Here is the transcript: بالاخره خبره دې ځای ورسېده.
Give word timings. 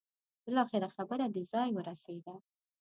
بالاخره 0.45 0.87
خبره 0.95 1.25
دې 1.33 1.43
ځای 1.51 1.69
ورسېده. 1.73 2.35